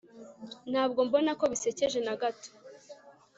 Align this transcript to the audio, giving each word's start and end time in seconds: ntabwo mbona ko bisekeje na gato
ntabwo 0.71 0.99
mbona 1.07 1.31
ko 1.39 1.45
bisekeje 1.51 1.99
na 2.05 2.13
gato 2.21 2.49